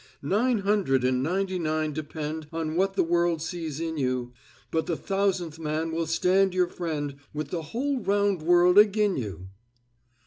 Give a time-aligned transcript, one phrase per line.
[0.23, 4.33] Nine hundred and ninety nine depend On what the world sees in you,
[4.71, 9.49] But the Thousandth Man will stand your friend With the whole round world agin you.'"